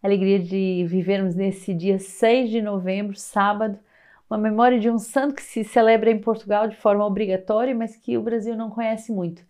Alegria 0.00 0.38
de 0.38 0.86
vivermos 0.86 1.34
nesse 1.34 1.74
dia 1.74 1.98
6 1.98 2.50
de 2.50 2.62
novembro, 2.62 3.16
sábado, 3.16 3.80
uma 4.30 4.38
memória 4.38 4.78
de 4.78 4.88
um 4.88 4.96
santo 4.96 5.34
que 5.34 5.42
se 5.42 5.64
celebra 5.64 6.08
em 6.08 6.20
Portugal 6.20 6.68
de 6.68 6.76
forma 6.76 7.04
obrigatória, 7.04 7.74
mas 7.74 7.96
que 7.96 8.16
o 8.16 8.22
Brasil 8.22 8.54
não 8.56 8.70
conhece 8.70 9.10
muito. 9.10 9.42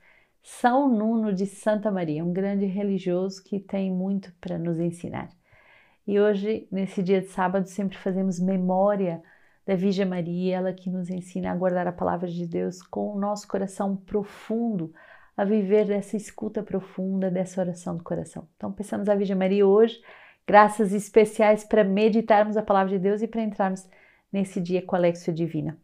São 0.43 0.89
Nuno 0.89 1.35
de 1.35 1.45
Santa 1.45 1.91
Maria, 1.91 2.25
um 2.25 2.33
grande 2.33 2.65
religioso 2.65 3.45
que 3.45 3.61
tem 3.61 3.93
muito 3.93 4.33
para 4.41 4.57
nos 4.57 4.81
ensinar. 4.81 5.29
E 6.07 6.19
hoje, 6.19 6.67
nesse 6.73 7.03
dia 7.03 7.21
de 7.21 7.29
sábado, 7.29 7.67
sempre 7.67 7.99
fazemos 7.99 8.41
memória 8.41 9.23
da 9.67 9.75
Virgem 9.75 10.07
Maria, 10.07 10.57
ela 10.57 10.73
que 10.73 10.89
nos 10.89 11.11
ensina 11.11 11.53
a 11.53 11.57
guardar 11.57 11.87
a 11.87 11.93
palavra 11.93 12.27
de 12.27 12.47
Deus 12.47 12.81
com 12.81 13.15
o 13.15 13.21
nosso 13.21 13.47
coração 13.47 13.95
profundo, 13.95 14.95
a 15.37 15.45
viver 15.45 15.85
dessa 15.85 16.17
escuta 16.17 16.63
profunda, 16.63 17.31
dessa 17.31 17.61
oração 17.61 17.99
do 17.99 18.03
coração. 18.03 18.49
Então, 18.57 18.73
pensamos 18.73 19.11
a 19.11 19.15
Virgem 19.15 19.37
Maria 19.37 19.67
hoje 19.67 20.01
graças 20.49 20.95
especiais 20.95 21.63
para 21.63 21.85
meditarmos 21.85 22.57
a 22.57 22.63
palavra 22.63 22.97
de 22.97 22.99
Deus 22.99 23.21
e 23.21 23.29
para 23.29 23.43
entrarmos 23.43 23.87
nesse 24.33 24.59
dia 24.59 24.81
com 24.81 24.97
a 24.97 24.99
Lexia 24.99 25.31
Divina. 25.31 25.77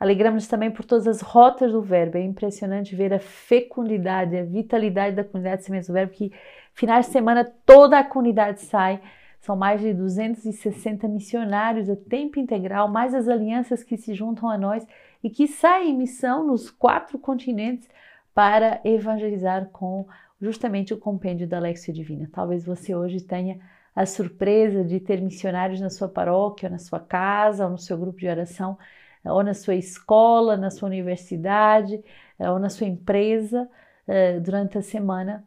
Alegramos 0.00 0.48
também 0.48 0.70
por 0.70 0.86
todas 0.86 1.06
as 1.06 1.20
rotas 1.20 1.70
do 1.70 1.82
Verbo. 1.82 2.16
É 2.16 2.22
impressionante 2.22 2.96
ver 2.96 3.12
a 3.12 3.18
fecundidade, 3.18 4.34
a 4.38 4.42
vitalidade 4.42 5.16
da 5.16 5.22
comunidade 5.22 5.64
Sementes 5.64 5.88
do 5.88 5.92
Verbo, 5.92 6.14
que 6.14 6.32
finais 6.72 7.04
de 7.04 7.12
semana 7.12 7.44
toda 7.66 7.98
a 7.98 8.04
comunidade 8.04 8.62
sai. 8.62 9.02
São 9.38 9.54
mais 9.54 9.82
de 9.82 9.92
260 9.92 11.06
missionários 11.08 11.90
a 11.90 11.94
tempo 11.94 12.40
integral, 12.40 12.88
mais 12.88 13.14
as 13.14 13.28
alianças 13.28 13.84
que 13.84 13.98
se 13.98 14.14
juntam 14.14 14.48
a 14.48 14.56
nós 14.56 14.86
e 15.22 15.28
que 15.28 15.46
saem 15.46 15.90
em 15.90 15.96
missão 15.96 16.46
nos 16.46 16.70
quatro 16.70 17.18
continentes 17.18 17.86
para 18.34 18.80
evangelizar 18.82 19.66
com 19.66 20.06
justamente 20.40 20.94
o 20.94 20.98
compêndio 20.98 21.46
da 21.46 21.58
Lexia 21.58 21.92
Divina. 21.92 22.30
Talvez 22.32 22.64
você 22.64 22.94
hoje 22.94 23.20
tenha 23.20 23.60
a 23.96 24.04
surpresa 24.04 24.84
de 24.84 25.00
ter 25.00 25.22
missionários 25.22 25.80
na 25.80 25.88
sua 25.88 26.06
paróquia, 26.06 26.68
ou 26.68 26.72
na 26.72 26.78
sua 26.78 27.00
casa, 27.00 27.64
ou 27.64 27.70
no 27.70 27.78
seu 27.78 27.96
grupo 27.96 28.18
de 28.18 28.28
oração, 28.28 28.78
ou 29.24 29.42
na 29.42 29.54
sua 29.54 29.74
escola, 29.74 30.54
na 30.54 30.70
sua 30.70 30.86
universidade, 30.86 32.04
eh, 32.38 32.50
ou 32.50 32.58
na 32.58 32.68
sua 32.68 32.86
empresa, 32.86 33.66
eh, 34.06 34.38
durante 34.38 34.76
a 34.76 34.82
semana, 34.82 35.42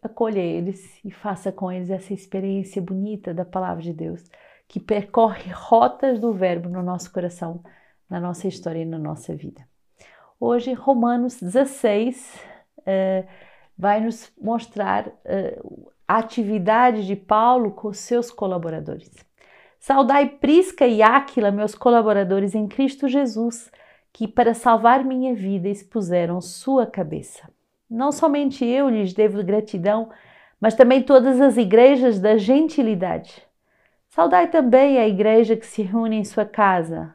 acolha 0.00 0.38
eles 0.38 1.00
e 1.04 1.10
faça 1.10 1.50
com 1.50 1.72
eles 1.72 1.90
essa 1.90 2.14
experiência 2.14 2.80
bonita 2.80 3.34
da 3.34 3.44
palavra 3.44 3.82
de 3.82 3.92
Deus, 3.92 4.24
que 4.68 4.78
percorre 4.78 5.50
rotas 5.52 6.20
do 6.20 6.32
Verbo 6.32 6.68
no 6.68 6.82
nosso 6.82 7.12
coração, 7.12 7.62
na 8.08 8.20
nossa 8.20 8.46
história 8.46 8.80
e 8.80 8.84
na 8.84 8.98
nossa 8.98 9.34
vida. 9.34 9.66
Hoje, 10.38 10.72
Romanos 10.72 11.40
16 11.40 12.40
eh, 12.86 13.26
vai 13.76 14.00
nos 14.00 14.32
mostrar 14.40 15.12
a 16.08 16.16
atividade 16.16 17.06
de 17.06 17.14
Paulo 17.14 17.70
com 17.70 17.92
seus 17.92 18.30
colaboradores. 18.30 19.12
Saudai 19.78 20.26
Prisca 20.26 20.86
e 20.86 21.02
Áquila, 21.02 21.50
meus 21.50 21.74
colaboradores 21.74 22.54
em 22.54 22.66
Cristo 22.66 23.06
Jesus, 23.06 23.70
que 24.12 24.26
para 24.26 24.54
salvar 24.54 25.04
minha 25.04 25.34
vida 25.34 25.68
expuseram 25.68 26.40
sua 26.40 26.86
cabeça. 26.86 27.48
Não 27.88 28.10
somente 28.10 28.64
eu 28.64 28.88
lhes 28.88 29.12
devo 29.12 29.44
gratidão, 29.44 30.08
mas 30.58 30.74
também 30.74 31.02
todas 31.02 31.40
as 31.40 31.56
igrejas 31.56 32.18
da 32.18 32.38
gentilidade. 32.38 33.46
Saudai 34.08 34.48
também 34.48 34.98
a 34.98 35.06
igreja 35.06 35.56
que 35.56 35.66
se 35.66 35.82
reúne 35.82 36.16
em 36.16 36.24
sua 36.24 36.44
casa. 36.44 37.14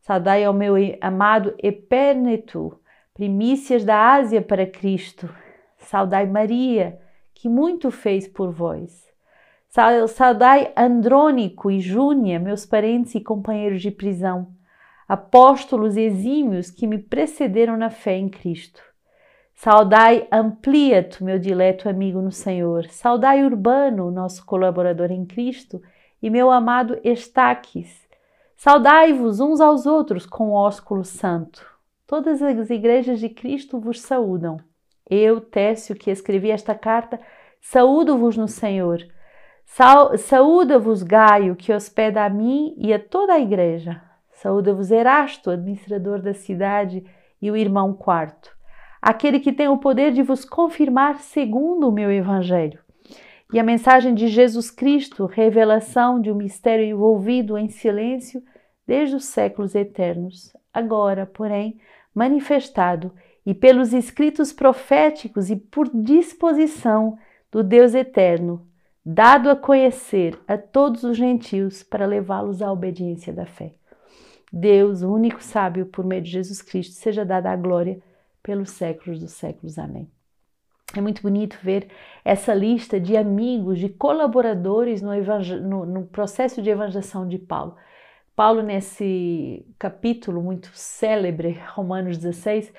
Saudai 0.00 0.44
ao 0.44 0.52
meu 0.52 0.74
amado 1.00 1.54
Eperneto, 1.62 2.78
primícias 3.14 3.84
da 3.84 4.14
Ásia 4.14 4.42
para 4.42 4.66
Cristo. 4.66 5.32
Saudai 5.78 6.26
Maria, 6.26 7.00
que 7.42 7.48
muito 7.48 7.90
fez 7.90 8.28
por 8.28 8.52
vós. 8.52 9.04
Saudai 10.06 10.72
Andrônico 10.76 11.72
e 11.72 11.80
Júnia, 11.80 12.38
meus 12.38 12.64
parentes 12.64 13.16
e 13.16 13.20
companheiros 13.20 13.82
de 13.82 13.90
prisão, 13.90 14.46
apóstolos 15.08 15.96
exímios 15.96 16.70
que 16.70 16.86
me 16.86 16.98
precederam 16.98 17.76
na 17.76 17.90
fé 17.90 18.16
em 18.16 18.28
Cristo. 18.28 18.80
Saudai 19.56 20.28
Ampliato, 20.30 21.24
meu 21.24 21.36
dileto 21.36 21.88
amigo 21.88 22.22
no 22.22 22.30
Senhor. 22.30 22.86
Saudai 22.90 23.44
Urbano, 23.44 24.08
nosso 24.12 24.46
colaborador 24.46 25.10
em 25.10 25.26
Cristo, 25.26 25.82
e 26.22 26.30
meu 26.30 26.48
amado 26.48 27.00
Estaques. 27.02 28.06
Saudai-vos 28.56 29.40
uns 29.40 29.60
aos 29.60 29.84
outros 29.84 30.26
com 30.26 30.52
ósculo 30.52 31.04
santo. 31.04 31.66
Todas 32.06 32.40
as 32.40 32.70
igrejas 32.70 33.18
de 33.18 33.28
Cristo 33.28 33.80
vos 33.80 34.00
saúdam. 34.00 34.58
Eu, 35.10 35.40
Técio, 35.40 35.94
que 35.94 36.10
escrevi 36.10 36.50
esta 36.50 36.74
carta, 36.74 37.20
saúdo-vos 37.62 38.36
no 38.36 38.48
Senhor. 38.48 39.06
Saúda-vos 40.18 41.02
Gaio, 41.02 41.56
que 41.56 41.72
hospeda 41.72 42.24
a 42.24 42.28
mim 42.28 42.74
e 42.76 42.92
a 42.92 42.98
toda 42.98 43.32
a 43.32 43.40
igreja. 43.40 44.02
Saúda-vos 44.32 44.90
Erasto, 44.90 45.50
administrador 45.50 46.20
da 46.20 46.34
cidade, 46.34 47.02
e 47.40 47.50
o 47.50 47.56
irmão 47.56 47.92
quarto, 47.92 48.56
aquele 49.00 49.40
que 49.40 49.52
tem 49.52 49.66
o 49.66 49.78
poder 49.78 50.12
de 50.12 50.22
vos 50.22 50.44
confirmar 50.44 51.18
segundo 51.18 51.88
o 51.88 51.92
meu 51.92 52.10
evangelho. 52.10 52.78
E 53.52 53.58
a 53.58 53.64
mensagem 53.64 54.14
de 54.14 54.28
Jesus 54.28 54.70
Cristo, 54.70 55.26
revelação 55.26 56.20
de 56.20 56.30
um 56.30 56.34
mistério 56.34 56.84
envolvido 56.84 57.58
em 57.58 57.68
silêncio 57.68 58.42
desde 58.86 59.16
os 59.16 59.24
séculos 59.24 59.74
eternos, 59.74 60.52
agora, 60.72 61.26
porém, 61.26 61.80
manifestado 62.14 63.12
e 63.44 63.54
pelos 63.54 63.92
escritos 63.92 64.52
proféticos 64.52 65.50
e 65.50 65.56
por 65.56 65.88
disposição 65.92 67.18
do 67.52 67.62
Deus 67.62 67.94
eterno, 67.94 68.66
dado 69.04 69.50
a 69.50 69.54
conhecer 69.54 70.40
a 70.48 70.56
todos 70.56 71.04
os 71.04 71.16
gentios 71.16 71.82
para 71.82 72.06
levá-los 72.06 72.62
à 72.62 72.72
obediência 72.72 73.32
da 73.32 73.44
fé. 73.44 73.74
Deus, 74.50 75.02
o 75.02 75.12
único 75.12 75.42
sábio, 75.42 75.86
por 75.86 76.04
meio 76.04 76.22
de 76.22 76.30
Jesus 76.30 76.62
Cristo, 76.62 76.94
seja 76.94 77.24
dada 77.24 77.50
a 77.50 77.56
glória 77.56 78.00
pelos 78.42 78.70
séculos 78.70 79.20
dos 79.20 79.32
séculos. 79.32 79.78
Amém. 79.78 80.10
É 80.96 81.00
muito 81.00 81.22
bonito 81.22 81.58
ver 81.62 81.88
essa 82.24 82.52
lista 82.54 82.98
de 82.98 83.16
amigos, 83.16 83.78
de 83.78 83.88
colaboradores 83.88 85.00
no, 85.00 85.12
no, 85.60 85.86
no 85.86 86.06
processo 86.06 86.60
de 86.60 86.70
evangelização 86.70 87.26
de 87.28 87.38
Paulo. 87.38 87.76
Paulo, 88.34 88.62
nesse 88.62 89.66
capítulo 89.78 90.42
muito 90.42 90.70
célebre, 90.74 91.60
Romanos 91.74 92.18
16, 92.18 92.68
né, 92.68 92.72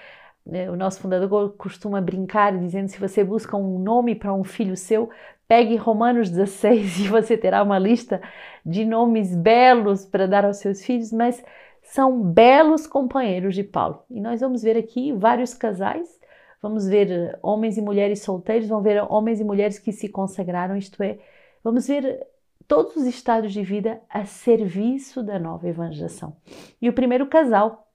o 0.46 0.76
nosso 0.76 1.00
fundador 1.00 1.56
costuma 1.58 2.02
brincar 2.02 2.58
dizendo: 2.58 2.90
se 2.90 3.00
você 3.00 3.24
busca 3.24 3.56
um 3.56 3.80
nome 3.80 4.14
para 4.14 4.34
um 4.34 4.44
filho 4.44 4.76
seu, 4.76 5.09
pegue 5.48 5.76
Romanos 5.76 6.30
16 6.30 7.00
e 7.06 7.08
você 7.08 7.38
terá 7.38 7.64
uma 7.64 7.80
lista 7.80 8.22
de 8.66 8.86
nomes 8.86 9.36
belos 9.36 10.06
para 10.06 10.28
dar 10.28 10.46
aos 10.46 10.58
seus 10.58 10.84
filhos, 10.84 11.12
mas 11.12 11.44
são 11.81 12.22
belos 12.22 12.88
companheiros 12.88 13.56
de 13.56 13.64
Paulo. 13.64 14.04
E 14.09 14.20
nós 14.20 14.42
vamos 14.42 14.64
ver 14.64 14.78
aqui 14.78 15.12
vários 15.12 15.54
casais, 15.54 16.20
vamos 16.62 16.88
ver 16.88 17.38
homens 17.42 17.78
e 17.78 17.81
mulheres 17.81 18.22
solteiros, 18.22 18.68
vamos 18.68 18.84
ver 18.84 19.04
homens 19.10 19.40
e 19.40 19.44
mulheres 19.44 19.80
que 19.80 19.92
se 19.92 20.10
consagraram, 20.10 20.75
isto 20.75 21.02
é, 21.04 21.20
vamos 21.64 21.88
ver 21.88 22.25
todos 22.68 22.96
os 22.96 23.06
estados 23.06 23.52
de 23.52 23.62
vida 23.64 24.02
a 24.10 24.25
serviço 24.25 25.22
da 25.22 25.38
nova 25.38 25.68
evangelização. 25.68 26.36
E 26.81 26.90
o 26.90 26.94
primeiro 26.94 27.28
casal, 27.28 27.88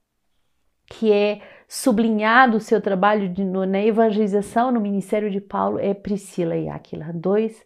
que 0.86 1.10
é 1.10 1.40
sublinhado 1.68 2.56
o 2.56 2.60
seu 2.60 2.80
trabalho 2.80 3.28
de, 3.28 3.44
no, 3.44 3.66
na 3.66 3.84
evangelização 3.84 4.72
no 4.72 4.80
ministério 4.80 5.30
de 5.30 5.38
Paulo 5.38 5.78
é 5.78 5.92
Priscila 5.92 6.56
e 6.56 6.66
Aquila, 6.66 7.12
dois 7.12 7.62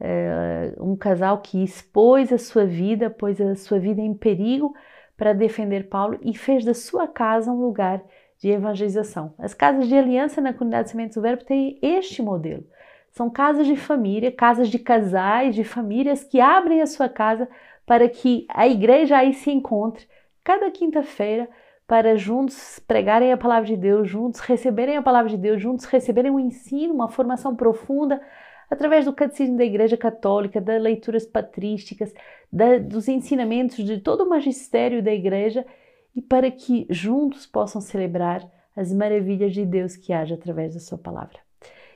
uh, 0.00 0.84
um 0.84 0.94
casal 0.94 1.38
que 1.38 1.64
expôs 1.64 2.30
a 2.30 2.36
sua 2.36 2.66
vida, 2.66 3.08
pôs 3.08 3.40
a 3.40 3.54
sua 3.56 3.78
vida 3.78 4.02
em 4.02 4.12
perigo 4.12 4.74
para 5.16 5.32
defender 5.32 5.88
Paulo 5.88 6.18
e 6.22 6.36
fez 6.36 6.62
da 6.62 6.74
sua 6.74 7.08
casa 7.08 7.50
um 7.50 7.60
lugar 7.60 8.02
de 8.38 8.50
evangelização. 8.50 9.34
As 9.38 9.54
casas 9.54 9.88
de 9.88 9.96
aliança 9.96 10.42
na 10.42 10.52
comunidade 10.52 10.90
Sementes 10.90 11.16
do 11.16 11.22
Verbo 11.22 11.42
têm 11.42 11.78
este 11.80 12.20
modelo. 12.20 12.64
São 13.10 13.30
casas 13.30 13.66
de 13.66 13.74
família, 13.74 14.30
casas 14.30 14.68
de 14.68 14.78
casais, 14.78 15.54
de 15.54 15.64
famílias 15.64 16.22
que 16.22 16.38
abrem 16.38 16.82
a 16.82 16.86
sua 16.86 17.08
casa 17.08 17.48
para 17.86 18.08
que 18.08 18.46
a 18.50 18.68
igreja 18.68 19.16
aí 19.16 19.32
se 19.32 19.50
encontre 19.50 20.06
cada 20.44 20.70
quinta-feira 20.70 21.48
para 21.88 22.18
juntos 22.18 22.78
pregarem 22.86 23.32
a 23.32 23.36
palavra 23.38 23.66
de 23.66 23.76
Deus, 23.76 24.06
juntos 24.06 24.40
receberem 24.40 24.98
a 24.98 25.02
palavra 25.02 25.30
de 25.30 25.38
Deus, 25.38 25.60
juntos 25.60 25.86
receberem 25.86 26.30
um 26.30 26.38
ensino, 26.38 26.92
uma 26.92 27.08
formação 27.08 27.56
profunda 27.56 28.20
através 28.70 29.06
do 29.06 29.12
catecismo 29.14 29.56
da 29.56 29.64
Igreja 29.64 29.96
Católica, 29.96 30.60
das 30.60 30.82
leituras 30.82 31.24
patrísticas, 31.24 32.12
da, 32.52 32.76
dos 32.76 33.08
ensinamentos 33.08 33.82
de 33.82 33.98
todo 34.00 34.24
o 34.24 34.28
magistério 34.28 35.02
da 35.02 35.10
Igreja 35.10 35.64
e 36.14 36.20
para 36.20 36.50
que 36.50 36.86
juntos 36.90 37.46
possam 37.46 37.80
celebrar 37.80 38.46
as 38.76 38.92
maravilhas 38.92 39.54
de 39.54 39.64
Deus 39.64 39.96
que 39.96 40.12
age 40.12 40.34
através 40.34 40.74
da 40.74 40.80
Sua 40.80 40.98
palavra. 40.98 41.38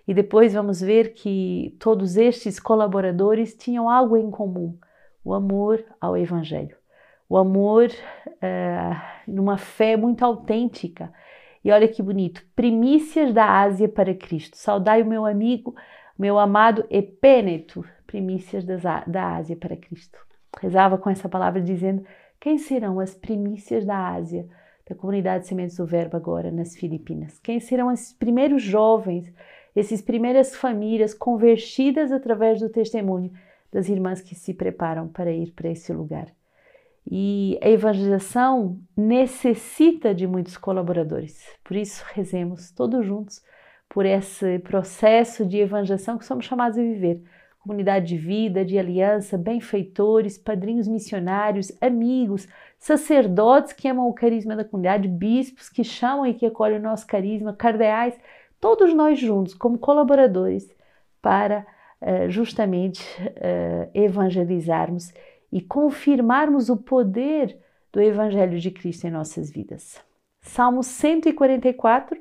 E 0.09 0.15
depois 0.15 0.55
vamos 0.55 0.81
ver 0.81 1.12
que 1.12 1.77
todos 1.79 2.17
estes 2.17 2.59
colaboradores 2.59 3.55
tinham 3.55 3.91
algo 3.91 4.17
em 4.17 4.31
comum: 4.31 4.75
o 5.23 5.35
amor 5.35 5.85
ao 6.00 6.17
Evangelho 6.17 6.81
o 7.32 7.38
amor 7.38 7.88
uh, 8.26 9.00
numa 9.26 9.56
fé 9.56 9.96
muito 9.96 10.23
autêntica. 10.23 11.11
E 11.64 11.73
olha 11.73 11.88
que 11.88 12.02
bonito, 12.02 12.44
primícias 12.55 13.32
da 13.32 13.62
Ásia 13.62 13.88
para 13.88 14.14
Cristo. 14.14 14.58
Saudai 14.58 15.00
o 15.00 15.06
meu 15.06 15.25
amigo, 15.25 15.75
meu 16.19 16.38
amado 16.38 16.84
Epêneto, 16.90 17.82
primícias 18.06 18.67
da 18.67 19.34
Ásia 19.34 19.56
para 19.56 19.75
Cristo. 19.79 20.19
Rezava 20.61 20.99
com 20.99 21.08
essa 21.08 21.26
palavra 21.26 21.62
dizendo: 21.62 22.05
quem 22.38 22.58
serão 22.58 23.00
as 23.00 23.14
primícias 23.14 23.87
da 23.87 24.08
Ásia, 24.08 24.46
da 24.87 24.94
comunidade 24.94 25.46
Sementes 25.46 25.79
do 25.79 25.87
Verbo 25.87 26.19
agora 26.19 26.50
nas 26.50 26.76
Filipinas? 26.76 27.38
Quem 27.38 27.61
serão 27.61 27.90
esses 27.90 28.12
primeiros 28.12 28.62
jovens, 28.62 29.32
essas 29.75 30.02
primeiras 30.02 30.55
famílias 30.55 31.14
convertidas 31.14 32.12
através 32.12 32.61
do 32.61 32.69
testemunho 32.69 33.32
das 33.73 33.88
irmãs 33.88 34.20
que 34.20 34.34
se 34.34 34.52
preparam 34.52 35.08
para 35.08 35.32
ir 35.32 35.52
para 35.52 35.70
esse 35.70 35.94
lugar? 35.94 36.26
E 37.10 37.58
a 37.62 37.69
evangelização 37.69 38.78
necessita 38.96 40.14
de 40.14 40.26
muitos 40.26 40.56
colaboradores. 40.56 41.44
Por 41.64 41.76
isso, 41.76 42.04
rezemos 42.14 42.70
todos 42.70 43.04
juntos 43.04 43.43
por 43.88 44.06
esse 44.06 44.58
processo 44.60 45.44
de 45.44 45.58
evangelização 45.58 46.16
que 46.16 46.25
somos 46.25 46.46
chamados 46.46 46.78
a 46.78 46.82
viver. 46.82 47.22
Comunidade 47.58 48.06
de 48.06 48.16
vida, 48.16 48.64
de 48.64 48.78
aliança, 48.78 49.37
benfeitores, 49.37 50.38
padrinhos 50.38 50.88
missionários, 50.88 51.70
amigos, 51.81 52.49
sacerdotes 52.78 53.72
que 53.72 53.87
amam 53.87 54.08
o 54.08 54.14
carisma 54.14 54.56
da 54.56 54.64
comunidade, 54.64 55.06
bispos 55.06 55.69
que 55.69 55.84
chamam 55.84 56.26
e 56.26 56.34
que 56.34 56.46
acolhem 56.46 56.78
o 56.78 56.82
nosso 56.82 57.06
carisma, 57.06 57.52
cardeais, 57.52 58.19
todos 58.60 58.93
nós 58.94 59.19
juntos, 59.19 59.55
como 59.55 59.78
colaboradores, 59.78 60.69
para 61.20 61.64
uh, 62.00 62.28
justamente 62.28 63.02
uh, 63.22 63.90
evangelizarmos 63.94 65.12
e 65.52 65.60
confirmarmos 65.60 66.70
o 66.70 66.76
poder 66.76 67.58
do 67.93 68.00
Evangelho 68.00 68.58
de 68.58 68.70
Cristo 68.70 69.06
em 69.06 69.10
nossas 69.10 69.50
vidas. 69.50 70.00
Salmo 70.40 70.82
144. 70.82 72.19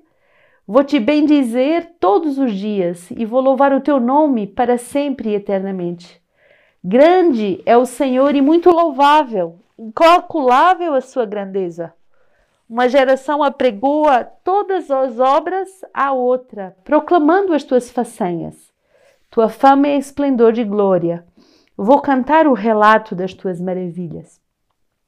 Vou 0.68 0.84
te 0.84 1.00
bendizer 1.00 1.94
todos 2.00 2.38
os 2.38 2.54
dias 2.54 3.10
e 3.12 3.26
vou 3.26 3.42
louvar 3.42 3.74
o 3.74 3.82
teu 3.82 4.00
nome 4.00 4.46
para 4.46 4.78
sempre 4.78 5.30
e 5.30 5.36
eternamente. 5.36 6.22
Grande 6.84 7.62
é 7.66 7.78
o 7.78 7.86
Senhor 7.86 8.36
e 8.36 8.42
muito 8.42 8.70
louvável, 8.70 9.60
incalculável 9.78 10.94
a 10.94 11.02
sua 11.02 11.26
grandeza. 11.26 11.94
Uma 12.70 12.88
geração 12.88 13.44
apregoa 13.44 14.24
todas 14.24 14.90
as 14.90 15.20
obras 15.20 15.68
à 15.94 16.14
outra, 16.14 16.76
proclamando 16.84 17.54
as 17.54 17.64
tuas 17.64 17.92
façanhas. 17.92 18.72
Tua 19.30 19.50
fama 19.50 19.88
é 19.88 19.98
esplendor 19.98 20.54
de 20.54 20.64
glória. 20.64 21.26
Vou 21.84 22.00
cantar 22.00 22.46
o 22.46 22.54
relato 22.54 23.16
das 23.16 23.34
tuas 23.34 23.60
maravilhas. 23.60 24.40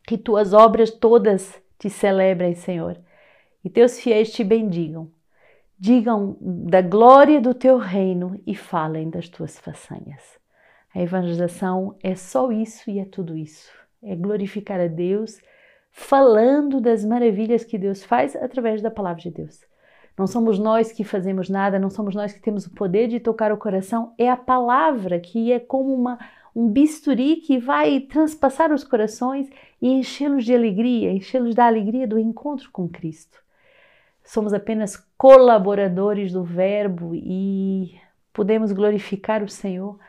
Que 0.08 0.18
tuas 0.18 0.54
obras 0.54 0.90
todas 0.90 1.62
te 1.78 1.88
celebrem, 1.88 2.56
Senhor, 2.56 2.98
e 3.64 3.70
teus 3.70 4.00
fiéis 4.00 4.32
te 4.32 4.44
bendigam. 4.44 5.08
Digam 5.78 6.36
da 6.42 6.82
glória 6.82 7.40
do 7.40 7.54
teu 7.54 7.78
reino 7.78 8.42
e 8.44 8.56
falem 8.56 9.08
das 9.08 9.30
tuas 9.30 9.60
façanhas. 9.60 10.24
A 10.96 11.00
evangelização 11.00 11.96
é 12.02 12.16
só 12.16 12.52
isso 12.52 12.90
e 12.90 12.98
é 12.98 13.06
tudo 13.06 13.38
isso. 13.38 13.70
É 14.02 14.16
glorificar 14.16 14.80
a 14.80 14.88
Deus 14.88 15.40
falando 15.92 16.82
das 16.82 17.06
maravilhas 17.06 17.64
que 17.64 17.78
Deus 17.78 18.04
faz 18.04 18.36
através 18.36 18.82
da 18.82 18.90
palavra 18.90 19.22
de 19.22 19.30
Deus. 19.30 19.60
Não 20.18 20.26
somos 20.26 20.58
nós 20.58 20.92
que 20.92 21.04
fazemos 21.04 21.50
nada, 21.50 21.78
não 21.78 21.92
somos 21.92 22.16
nós 22.16 22.34
que 22.34 22.42
temos 22.42 22.66
o 22.66 22.74
poder 22.74 23.08
de 23.08 23.20
tocar 23.20 23.52
o 23.52 23.58
coração, 23.58 24.16
é 24.18 24.28
a 24.28 24.38
palavra 24.38 25.20
que 25.20 25.52
é 25.52 25.60
como 25.60 25.94
uma, 25.94 26.18
um 26.56 26.70
bisturi 26.70 27.38
que 27.38 27.58
vai 27.58 28.00
transpassar 28.02 28.72
os 28.72 28.84
corações 28.84 29.50
e 29.82 29.88
enchê-los 29.88 30.46
de 30.46 30.54
alegria, 30.54 31.12
enchê-los 31.12 31.56
da 31.56 31.66
alegria 31.66 32.08
do 32.08 32.20
encontro 32.20 32.70
com 32.72 32.88
Cristo. 32.88 33.42
Somos 34.24 34.54
apenas 34.54 34.96
colaboradores 35.18 36.32
do 36.32 36.44
Verbo 36.44 37.14
e 37.14 38.00
podemos 38.32 38.72
glorificar 38.72 39.44
o 39.44 39.50
Senhor 39.50 40.00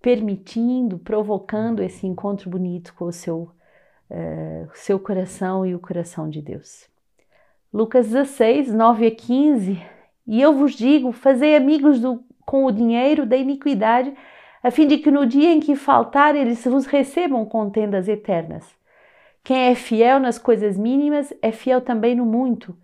permitindo, 0.00 0.98
provocando 0.98 1.82
esse 1.82 2.06
encontro 2.06 2.48
bonito 2.48 2.94
com 2.94 3.06
o 3.06 3.12
seu, 3.12 3.50
uh, 4.10 4.68
seu 4.74 5.00
coração 5.00 5.66
e 5.66 5.74
o 5.74 5.80
coração 5.80 6.28
de 6.30 6.40
Deus. 6.40 6.88
Lucas 7.72 8.06
16, 8.06 8.72
9 8.72 9.06
a 9.06 9.10
15. 9.10 9.82
E 10.26 10.40
eu 10.40 10.52
vos 10.54 10.74
digo: 10.74 11.10
fazei 11.10 11.56
amigos 11.56 12.00
do, 12.00 12.22
com 12.44 12.64
o 12.64 12.70
dinheiro 12.70 13.26
da 13.26 13.36
iniquidade 13.36 14.14
a 14.66 14.70
fim 14.72 14.88
de 14.88 14.98
que 14.98 15.12
no 15.12 15.24
dia 15.24 15.52
em 15.52 15.60
que 15.60 15.76
faltar 15.76 16.34
eles 16.34 16.64
vos 16.64 16.86
recebam 16.86 17.46
contendas 17.46 18.08
eternas. 18.08 18.64
Quem 19.44 19.68
é 19.68 19.76
fiel 19.76 20.18
nas 20.18 20.38
coisas 20.38 20.76
mínimas 20.76 21.32
é 21.40 21.52
fiel 21.52 21.80
também 21.80 22.16
no 22.16 22.26
muito, 22.26 22.76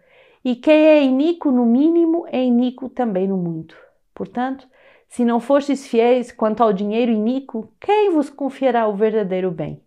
e 0.45 0.55
quem 0.55 0.87
é 0.87 1.03
iníquo 1.03 1.51
no 1.51 1.67
mínimo 1.67 2.25
é 2.29 2.41
iníquo 2.41 2.89
também 2.89 3.27
no 3.27 3.37
muito. 3.37 3.77
Portanto, 4.15 4.65
se 5.09 5.25
não 5.25 5.41
fostes 5.41 5.85
fiéis 5.85 6.31
quanto 6.31 6.63
ao 6.63 6.73
dinheiro 6.73 7.11
iníquo, 7.11 7.69
quem 7.81 8.13
vos 8.13 8.31
confiará 8.31 8.87
o 8.87 8.95
verdadeiro 8.95 9.51
bem? 9.51 9.83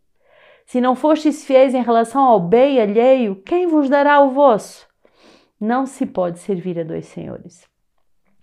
Se 0.65 0.81
não 0.81 0.97
fostes 0.97 1.45
fiéis 1.45 1.73
em 1.73 1.81
relação 1.81 2.25
ao 2.25 2.41
bem 2.41 2.77
alheio, 2.77 3.37
quem 3.37 3.67
vos 3.67 3.87
dará 3.87 4.19
o 4.19 4.31
vosso? 4.31 4.85
Não 5.57 5.85
se 5.85 6.05
pode 6.05 6.39
servir 6.39 6.77
a 6.77 6.83
dois 6.83 7.05
senhores. 7.05 7.65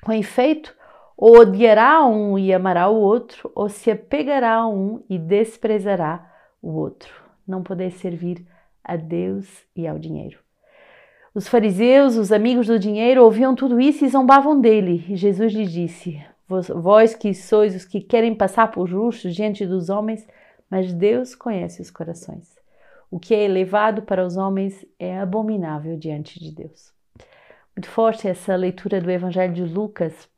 Com 0.02 0.10
efeito, 0.10 0.74
ou 1.24 1.38
odiará 1.38 2.04
um 2.04 2.36
e 2.36 2.52
amará 2.52 2.88
o 2.88 2.96
outro, 2.96 3.48
ou 3.54 3.68
se 3.68 3.92
apegará 3.92 4.54
a 4.54 4.66
um 4.66 5.04
e 5.08 5.16
desprezará 5.16 6.28
o 6.60 6.72
outro. 6.72 7.14
Não 7.46 7.62
poder 7.62 7.92
servir 7.92 8.44
a 8.82 8.96
Deus 8.96 9.46
e 9.76 9.86
ao 9.86 10.00
dinheiro. 10.00 10.40
Os 11.32 11.46
fariseus, 11.46 12.16
os 12.16 12.32
amigos 12.32 12.66
do 12.66 12.76
dinheiro, 12.76 13.22
ouviam 13.22 13.54
tudo 13.54 13.78
isso 13.78 14.04
e 14.04 14.08
zombavam 14.08 14.60
dele. 14.60 15.04
E 15.08 15.14
Jesus 15.14 15.52
lhes 15.52 15.70
disse: 15.70 16.20
Vós 16.48 17.14
que 17.14 17.32
sois 17.32 17.76
os 17.76 17.84
que 17.84 18.00
querem 18.00 18.34
passar 18.34 18.72
por 18.72 18.88
justos 18.88 19.32
diante 19.32 19.64
dos 19.64 19.90
homens, 19.90 20.26
mas 20.68 20.92
Deus 20.92 21.36
conhece 21.36 21.80
os 21.80 21.88
corações. 21.88 22.58
O 23.08 23.20
que 23.20 23.32
é 23.32 23.44
elevado 23.44 24.02
para 24.02 24.26
os 24.26 24.36
homens 24.36 24.84
é 24.98 25.20
abominável 25.20 25.96
diante 25.96 26.40
de 26.40 26.50
Deus. 26.50 26.92
Muito 27.76 27.88
forte 27.88 28.26
essa 28.26 28.56
leitura 28.56 29.00
do 29.00 29.08
Evangelho 29.08 29.54
de 29.54 29.62
Lucas, 29.62 30.31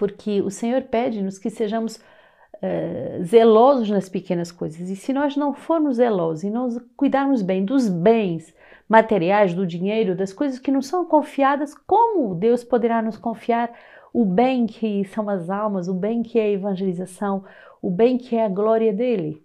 porque 0.00 0.40
o 0.40 0.50
Senhor 0.50 0.84
pede-nos 0.84 1.38
que 1.38 1.50
sejamos 1.50 1.96
uh, 1.96 3.22
zelosos 3.22 3.90
nas 3.90 4.08
pequenas 4.08 4.50
coisas. 4.50 4.88
E 4.88 4.96
se 4.96 5.12
nós 5.12 5.36
não 5.36 5.52
formos 5.52 5.96
zelosos 5.96 6.42
e 6.42 6.48
não 6.48 6.70
cuidarmos 6.96 7.42
bem 7.42 7.66
dos 7.66 7.86
bens 7.86 8.54
materiais, 8.88 9.52
do 9.52 9.66
dinheiro, 9.66 10.16
das 10.16 10.32
coisas 10.32 10.58
que 10.58 10.70
nos 10.70 10.86
são 10.86 11.04
confiadas, 11.04 11.74
como 11.74 12.34
Deus 12.34 12.64
poderá 12.64 13.02
nos 13.02 13.18
confiar 13.18 13.70
o 14.10 14.24
bem 14.24 14.66
que 14.66 15.04
são 15.04 15.28
as 15.28 15.50
almas, 15.50 15.86
o 15.86 15.92
bem 15.92 16.22
que 16.22 16.38
é 16.38 16.44
a 16.44 16.52
evangelização, 16.52 17.44
o 17.82 17.90
bem 17.90 18.16
que 18.16 18.34
é 18.34 18.46
a 18.46 18.48
glória 18.48 18.94
dele? 18.94 19.44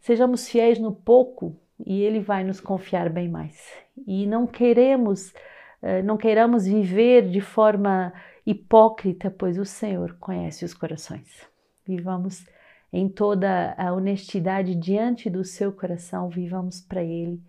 Sejamos 0.00 0.46
fiéis 0.46 0.78
no 0.78 0.92
pouco 0.92 1.56
e 1.86 2.02
ele 2.02 2.20
vai 2.20 2.44
nos 2.44 2.60
confiar 2.60 3.08
bem 3.08 3.26
mais. 3.26 3.58
E 4.06 4.26
não 4.26 4.46
queremos, 4.46 5.30
uh, 5.82 6.04
não 6.04 6.18
queiramos 6.18 6.66
viver 6.66 7.30
de 7.30 7.40
forma 7.40 8.12
hipócrita, 8.50 9.30
pois 9.30 9.58
o 9.58 9.64
Senhor 9.66 10.16
conhece 10.18 10.64
os 10.64 10.72
corações. 10.72 11.46
Vivamos 11.86 12.46
em 12.90 13.06
toda 13.06 13.74
a 13.76 13.92
honestidade 13.92 14.74
diante 14.74 15.28
do 15.28 15.44
seu 15.44 15.70
coração, 15.70 16.30
vivamos 16.30 16.80
para 16.80 17.02
Ele, 17.02 17.42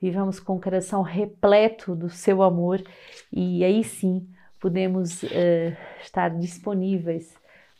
vivamos 0.00 0.38
com 0.38 0.56
o 0.56 0.60
coração 0.60 1.00
repleto 1.00 1.96
do 1.96 2.10
seu 2.10 2.42
amor 2.42 2.82
e 3.32 3.64
aí 3.64 3.82
sim 3.82 4.28
podemos 4.60 5.22
uh, 5.22 5.76
estar 6.02 6.28
disponíveis 6.28 7.34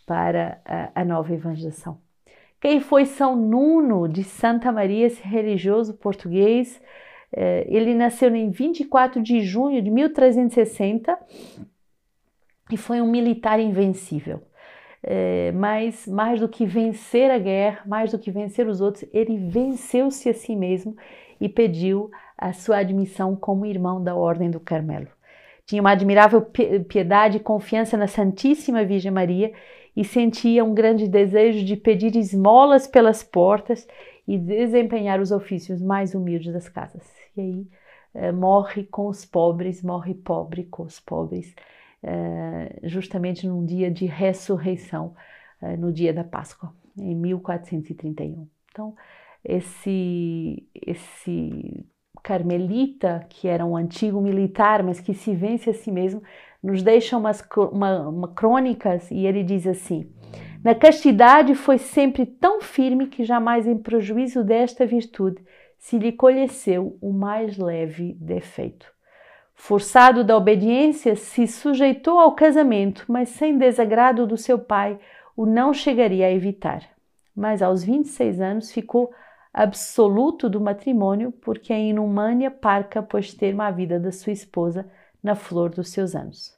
para 0.07 0.59
a, 0.65 1.03
a 1.03 1.05
nova 1.05 1.35
evangelização. 1.35 1.99
Quem 2.59 2.81
foi 2.81 3.05
São 3.05 3.37
Nuno 3.37 4.09
de 4.09 4.25
Santa 4.25 4.73
Maria, 4.73 5.07
esse 5.07 5.23
religioso 5.23 5.93
português? 5.93 6.81
Uh, 7.31 7.67
ele 7.67 7.95
nasceu 7.95 8.35
em 8.35 8.51
24 8.51 9.23
de 9.23 9.43
junho 9.43 9.83
de 9.83 9.91
1360 9.91 11.19
e 12.71 12.77
foi 12.77 13.01
um 13.01 13.11
militar 13.11 13.61
invencível. 13.61 14.43
É, 15.03 15.53
mas 15.53 16.07
mais 16.07 16.41
do 16.41 16.49
que 16.49 16.65
vencer 16.65 17.31
a 17.31 17.39
guerra, 17.39 17.83
mais 17.87 18.11
do 18.11 18.19
que 18.19 18.31
vencer 18.31 18.67
os 18.67 18.81
outros, 18.81 19.05
ele 19.13 19.37
venceu-se 19.37 20.31
a 20.31 20.35
si 20.35 20.57
mesmo 20.57 20.97
e 21.39 21.49
pediu 21.49 22.11
a 22.39 22.55
sua 22.55 22.79
admissão 22.79 23.37
como 23.37 23.67
irmão 23.67 24.03
da 24.03 24.15
Ordem 24.15 24.51
do 24.51 24.59
Carmelo. 24.59 25.09
Tinha 25.67 25.83
uma 25.83 25.93
admirável 25.93 26.43
piedade 26.89 27.37
e 27.37 27.41
confiança 27.41 27.97
na 27.97 28.07
Santíssima 28.07 28.85
Virgem 28.85 29.11
Maria 29.11 29.53
e 29.97 30.05
sentia 30.05 30.65
um 30.65 30.75
grande 30.75 31.07
desejo 31.07 31.65
de 31.65 31.77
pedir 31.77 32.17
esmolas 32.17 32.87
pelas 32.87 33.23
portas 33.23 33.87
e 34.27 34.39
desempenhar 34.39 35.21
os 35.21 35.31
ofícios 35.31 35.83
mais 35.83 36.15
humildes 36.15 36.53
das 36.53 36.69
casas. 36.69 37.07
E 37.37 37.41
aí 37.41 37.67
é, 38.15 38.33
morre 38.33 38.85
com 38.85 39.07
os 39.07 39.25
pobres, 39.25 39.83
morre 39.83 40.15
pobre 40.15 40.65
com 40.65 40.83
os 40.83 40.99
pobres 40.99 41.55
justamente 42.83 43.47
num 43.47 43.65
dia 43.65 43.91
de 43.91 44.07
ressurreição, 44.07 45.15
eh, 45.63 45.77
no 45.77 45.93
dia 45.93 46.13
da 46.13 46.25
Páscoa, 46.25 46.75
em 46.99 47.15
1431. 47.15 48.47
Então, 48.71 48.95
esse, 49.45 50.69
esse 50.75 51.87
carmelita, 52.23 53.27
que 53.29 53.49
era 53.49 53.65
um 53.65 53.77
antigo 53.77 54.21
militar, 54.21 54.83
mas 54.83 55.01
que 55.01 55.15
se 55.15 55.35
vence 55.35 55.71
a 55.71 55.75
si 55.75 55.91
mesmo, 55.91 56.23
nos 56.63 56.83
deixa 56.83 57.17
umas 57.17 57.47
uma, 57.71 58.09
uma 58.09 58.29
crônicas 58.29 59.11
e 59.11 59.27
ele 59.27 59.43
diz 59.43 59.67
assim: 59.67 60.11
Na 60.63 60.75
castidade 60.75 61.55
foi 61.55 61.79
sempre 61.79 62.25
tão 62.25 62.61
firme 62.61 63.07
que 63.07 63.25
jamais 63.25 63.67
em 63.67 63.77
prejuízo 63.77 64.43
desta 64.43 64.87
virtude 64.87 65.45
se 65.79 65.99
lhe 65.99 66.13
conheceu 66.13 66.97
o 67.01 67.13
mais 67.13 67.59
leve 67.59 68.15
defeito. 68.15 68.94
Forçado 69.55 70.23
da 70.25 70.37
obediência, 70.37 71.17
se 71.17 71.47
sujeitou 71.47 72.19
ao 72.19 72.35
casamento, 72.35 73.05
mas 73.09 73.31
sem 73.31 73.57
desagrado 73.57 74.27
do 74.27 74.37
seu 74.37 74.59
pai, 74.59 74.99
o 75.37 75.47
não 75.47 75.73
chegaria 75.73 76.27
a 76.27 76.33
evitar. 76.33 76.83
Mas 77.35 77.63
aos 77.63 77.83
26 77.83 78.41
anos 78.41 78.71
ficou 78.71 79.13
absoluto 79.53 80.49
do 80.51 80.61
matrimônio, 80.61 81.33
porque 81.33 81.73
a 81.73 81.79
inumânia 81.79 82.51
parca 82.51 83.03
pôs 83.03 83.33
termo 83.33 83.63
à 83.63 83.71
vida 83.71 83.99
da 83.99 84.13
sua 84.13 84.33
esposa 84.33 84.91
na 85.23 85.35
flor 85.35 85.71
dos 85.71 85.91
seus 85.91 86.15
anos. 86.15 86.53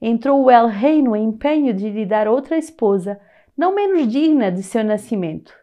Entrou 0.00 0.42
o 0.42 0.50
El-Rei 0.50 1.02
no 1.02 1.14
empenho 1.14 1.74
de 1.74 1.90
lhe 1.90 2.06
dar 2.06 2.26
outra 2.26 2.56
esposa, 2.56 3.20
não 3.56 3.74
menos 3.74 4.08
digna 4.08 4.50
de 4.50 4.62
seu 4.62 4.82
nascimento. 4.82 5.54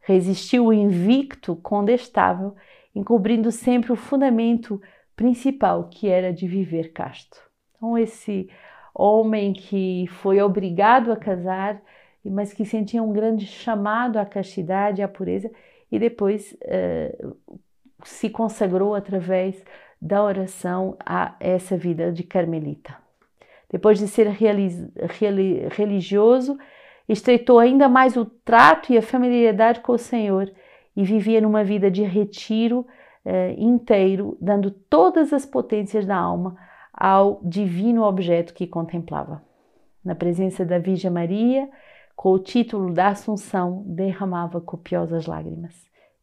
Resistiu 0.00 0.72
invicto, 0.72 1.54
condestável, 1.56 2.54
encobrindo 2.94 3.50
sempre 3.52 3.92
o 3.92 3.96
fundamento 3.96 4.82
principal, 5.16 5.88
que 5.88 6.08
era 6.08 6.32
de 6.32 6.46
viver 6.46 6.92
casto. 6.92 7.38
Então, 7.76 7.98
esse 7.98 8.48
homem 8.94 9.52
que 9.52 10.06
foi 10.08 10.40
obrigado 10.40 11.12
a 11.12 11.16
casar, 11.16 11.80
mas 12.24 12.52
que 12.52 12.64
sentia 12.64 13.02
um 13.02 13.12
grande 13.12 13.46
chamado 13.46 14.18
à 14.18 14.24
castidade, 14.24 15.02
à 15.02 15.08
pureza, 15.08 15.50
e 15.90 15.98
depois 15.98 16.56
uh, 16.62 17.36
se 18.04 18.30
consagrou 18.30 18.94
através 18.94 19.62
da 20.00 20.22
oração 20.22 20.96
a 21.04 21.34
essa 21.40 21.76
vida 21.76 22.12
de 22.12 22.22
carmelita. 22.22 22.96
Depois 23.70 23.98
de 23.98 24.06
ser 24.06 24.28
religioso, 24.28 26.56
estreitou 27.08 27.58
ainda 27.58 27.88
mais 27.88 28.16
o 28.16 28.24
trato 28.24 28.92
e 28.92 28.98
a 28.98 29.02
familiaridade 29.02 29.80
com 29.80 29.92
o 29.92 29.98
Senhor 29.98 30.50
e 30.96 31.02
vivia 31.02 31.40
numa 31.40 31.64
vida 31.64 31.90
de 31.90 32.02
retiro 32.02 32.86
uh, 33.24 33.54
inteiro, 33.58 34.36
dando 34.40 34.70
todas 34.70 35.32
as 35.32 35.44
potências 35.46 36.06
da 36.06 36.16
alma 36.16 36.56
ao 36.92 37.40
divino 37.42 38.04
objeto 38.04 38.54
que 38.54 38.66
contemplava. 38.66 39.42
Na 40.04 40.14
presença 40.14 40.64
da 40.64 40.78
Virgem 40.78 41.10
Maria, 41.10 41.68
com 42.14 42.30
o 42.30 42.38
título 42.38 42.92
da 42.92 43.08
Assunção, 43.08 43.82
derramava 43.86 44.60
copiosas 44.60 45.26
lágrimas. 45.26 45.74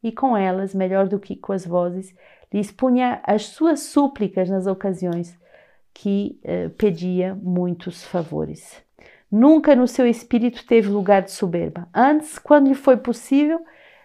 E 0.02 0.10
com 0.10 0.36
elas, 0.36 0.74
melhor 0.74 1.06
do 1.06 1.18
que 1.18 1.36
com 1.36 1.52
as 1.52 1.66
vozes, 1.66 2.14
lhe 2.52 2.60
expunha 2.60 3.20
as 3.24 3.46
suas 3.46 3.80
súplicas 3.80 4.48
nas 4.48 4.66
ocasiões 4.66 5.38
que 5.94 6.40
eh, 6.42 6.68
pedia 6.70 7.34
muitos 7.34 8.04
favores. 8.04 8.82
Nunca 9.30 9.76
no 9.76 9.86
seu 9.86 10.06
espírito 10.06 10.66
teve 10.66 10.88
lugar 10.88 11.22
de 11.22 11.30
soberba. 11.30 11.88
Antes, 11.94 12.38
quando 12.38 12.68
lhe 12.68 12.74
foi 12.74 12.96
possível, 12.96 13.60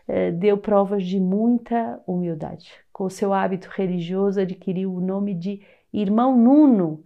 eh, 0.08 0.32
deu 0.32 0.58
provas 0.58 1.04
de 1.06 1.20
muita 1.20 2.00
humildade. 2.06 2.72
Com 2.98 3.12
seu 3.12 3.32
hábito 3.32 3.70
religioso, 3.70 4.42
adquiriu 4.42 4.92
o 4.92 5.00
nome 5.00 5.36
de 5.36 5.62
Irmão 5.94 6.36
Nuno, 6.36 7.04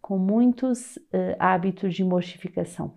com 0.00 0.16
muitos 0.16 0.96
eh, 1.12 1.34
hábitos 1.36 1.96
de 1.96 2.04
mortificação 2.04 2.96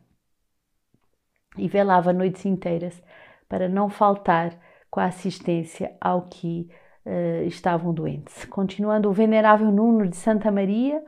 e 1.57 1.67
velava 1.67 2.13
noites 2.13 2.45
inteiras 2.45 3.01
para 3.49 3.67
não 3.67 3.89
faltar 3.89 4.55
com 4.91 4.99
a 4.99 5.05
assistência 5.05 5.97
ao 5.99 6.27
que 6.27 6.69
uh, 7.03 7.47
estavam 7.47 7.91
doentes. 7.91 8.45
Continuando, 8.45 9.09
o 9.09 9.11
venerável 9.11 9.71
Nuno 9.71 10.07
de 10.07 10.15
Santa 10.15 10.51
Maria 10.51 10.99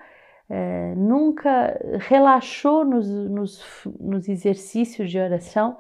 uh, 0.49 0.95
nunca 0.99 1.79
relaxou 1.99 2.83
nos, 2.83 3.07
nos, 3.07 3.63
nos, 3.99 4.27
exercícios 4.27 5.11
de 5.11 5.19
oração 5.19 5.77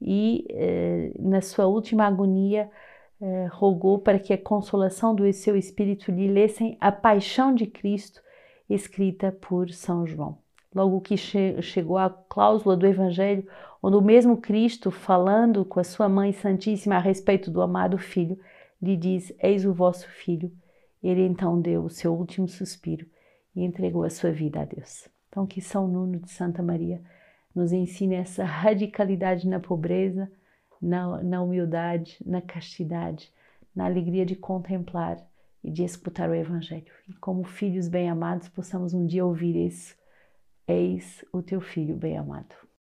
e, 0.00 0.46
uh, 0.50 1.28
na 1.28 1.42
sua 1.42 1.66
última 1.66 2.06
agonia, 2.06 2.70
rogou 3.52 3.98
para 3.98 4.18
que 4.18 4.32
a 4.32 4.38
consolação 4.38 5.14
do 5.14 5.30
seu 5.32 5.56
espírito 5.56 6.10
lhe 6.10 6.28
lessem 6.28 6.76
a 6.80 6.92
paixão 6.92 7.54
de 7.54 7.66
Cristo 7.66 8.20
escrita 8.68 9.32
por 9.32 9.70
São 9.70 10.06
João 10.06 10.38
logo 10.74 11.00
que 11.00 11.16
che 11.16 11.62
chegou 11.62 11.96
a 11.96 12.10
cláusula 12.10 12.76
do 12.76 12.86
Evangelho, 12.86 13.46
onde 13.82 13.96
o 13.96 14.02
mesmo 14.02 14.36
Cristo, 14.36 14.90
falando 14.90 15.64
com 15.64 15.78
a 15.78 15.84
sua 15.84 16.08
Mãe 16.08 16.32
Santíssima 16.32 16.96
a 16.96 16.98
respeito 16.98 17.50
do 17.50 17.62
amado 17.62 17.96
Filho, 17.96 18.38
lhe 18.82 18.96
diz: 18.96 19.32
Eis 19.40 19.64
o 19.64 19.72
vosso 19.72 20.08
Filho. 20.08 20.50
Ele 21.02 21.22
então 21.22 21.60
deu 21.60 21.84
o 21.84 21.90
seu 21.90 22.12
último 22.14 22.48
suspiro 22.48 23.06
e 23.54 23.62
entregou 23.62 24.02
a 24.04 24.10
sua 24.10 24.32
vida 24.32 24.62
a 24.62 24.64
Deus. 24.64 25.08
Então, 25.28 25.46
que 25.46 25.60
São 25.60 25.86
Nuno 25.86 26.18
de 26.18 26.30
Santa 26.30 26.62
Maria 26.62 27.00
nos 27.54 27.72
ensine 27.72 28.14
essa 28.14 28.44
radicalidade 28.44 29.46
na 29.46 29.60
pobreza, 29.60 30.30
na, 30.84 31.22
na 31.22 31.42
humildade, 31.42 32.18
na 32.24 32.40
castidade, 32.40 33.32
na 33.74 33.86
alegria 33.86 34.24
de 34.24 34.36
contemplar 34.36 35.18
e 35.62 35.70
de 35.70 35.82
escutar 35.82 36.28
o 36.28 36.34
Evangelho. 36.34 36.92
E 37.08 37.14
como 37.14 37.44
filhos 37.44 37.88
bem-amados, 37.88 38.48
possamos 38.48 38.92
um 38.92 39.06
dia 39.06 39.24
ouvir 39.24 39.56
isso 39.56 39.96
Eis 40.66 41.22
o 41.30 41.42
teu 41.42 41.60
filho 41.60 41.94
bem-amado. 41.94 42.54